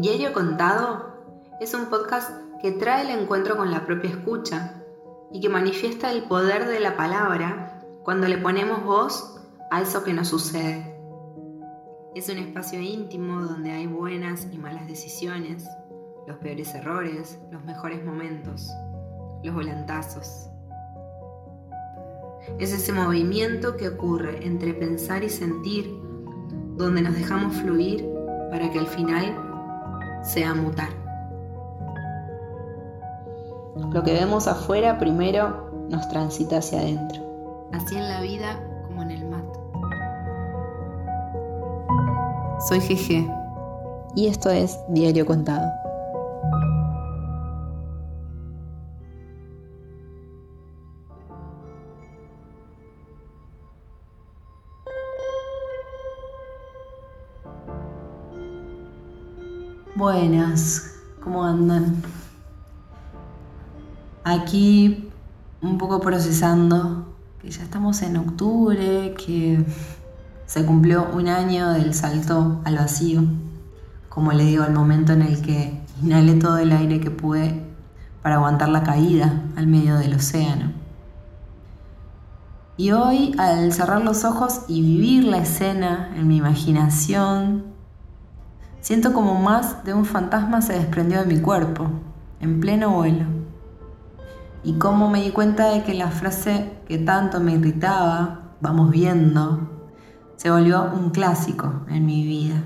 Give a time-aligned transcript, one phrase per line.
[0.00, 1.26] Diario Contado
[1.60, 2.30] es un podcast
[2.62, 4.82] que trae el encuentro con la propia escucha
[5.30, 9.38] y que manifiesta el poder de la palabra cuando le ponemos voz
[9.70, 10.98] a eso que nos sucede.
[12.14, 15.68] Es un espacio íntimo donde hay buenas y malas decisiones,
[16.26, 18.70] los peores errores, los mejores momentos,
[19.42, 20.48] los volantazos.
[22.58, 25.94] Es ese movimiento que ocurre entre pensar y sentir,
[26.78, 28.08] donde nos dejamos fluir
[28.50, 29.49] para que al final
[30.22, 30.88] sea mutar.
[33.76, 37.22] Lo que vemos afuera primero nos transita hacia adentro.
[37.72, 39.60] Así en la vida como en el mato.
[42.68, 43.26] Soy GG
[44.14, 45.79] y esto es Diario Contado.
[60.00, 62.02] Buenas, ¿cómo andan?
[64.24, 65.10] Aquí
[65.60, 67.04] un poco procesando
[67.38, 69.62] que ya estamos en octubre, que
[70.46, 73.24] se cumplió un año del salto al vacío,
[74.08, 77.62] como le digo, el momento en el que inhalé todo el aire que pude
[78.22, 80.72] para aguantar la caída al medio del océano.
[82.78, 87.79] Y hoy, al cerrar los ojos y vivir la escena en mi imaginación,
[88.80, 91.88] Siento como más de un fantasma se desprendió de mi cuerpo,
[92.40, 93.26] en pleno vuelo.
[94.64, 99.70] Y cómo me di cuenta de que la frase que tanto me irritaba, vamos viendo,
[100.36, 102.62] se volvió un clásico en mi vida.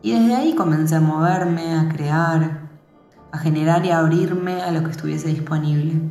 [0.00, 2.68] Y desde ahí comencé a moverme, a crear,
[3.32, 6.10] a generar y a abrirme a lo que estuviese disponible.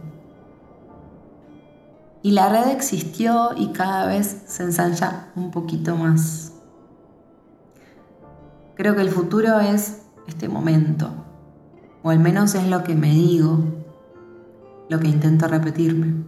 [2.21, 6.53] Y la red existió y cada vez se ensancha un poquito más.
[8.75, 11.11] Creo que el futuro es este momento,
[12.01, 13.59] o al menos es lo que me digo,
[14.89, 16.23] lo que intento repetirme.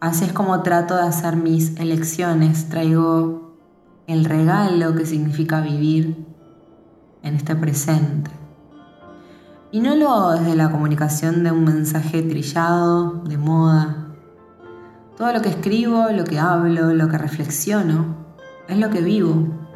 [0.00, 3.58] Así es como trato de hacer mis elecciones, traigo
[4.06, 6.24] el regalo que significa vivir
[7.22, 8.30] en este presente.
[9.70, 14.14] Y no lo hago desde la comunicación de un mensaje trillado, de moda.
[15.18, 18.16] Todo lo que escribo, lo que hablo, lo que reflexiono,
[18.68, 19.67] es lo que vivo.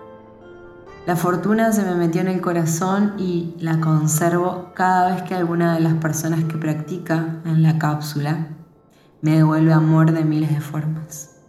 [1.05, 5.75] La fortuna se me metió en el corazón y la conservo cada vez que alguna
[5.75, 8.47] de las personas que practica en la cápsula
[9.21, 11.41] me devuelve amor de miles de formas.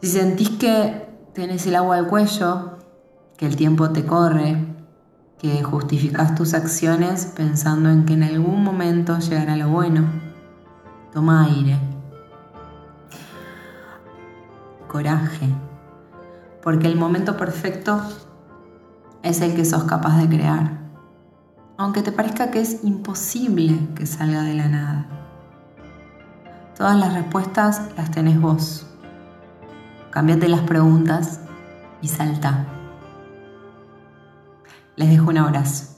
[0.00, 2.78] Si sentís que tenés el agua al cuello,
[3.36, 4.56] que el tiempo te corre,
[5.38, 10.06] que justificás tus acciones pensando en que en algún momento llegará lo bueno,
[11.12, 11.78] toma aire.
[14.88, 15.50] Coraje
[16.62, 18.00] porque el momento perfecto
[19.22, 20.78] es el que sos capaz de crear,
[21.76, 25.06] aunque te parezca que es imposible que salga de la nada.
[26.76, 28.86] Todas las respuestas las tenés vos.
[30.10, 31.40] Cambiate las preguntas
[32.00, 32.66] y salta.
[34.96, 35.91] Les dejo un abrazo.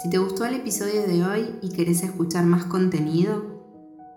[0.00, 3.42] Si te gustó el episodio de hoy y querés escuchar más contenido,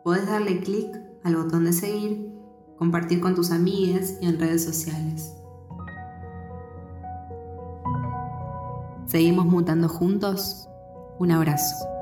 [0.06, 0.88] podés darle clic
[1.26, 2.34] al botón de seguir,
[2.78, 5.34] compartir con tus amigas y en redes sociales.
[9.08, 10.70] Seguimos mutando juntos.
[11.20, 11.93] Un abrazo.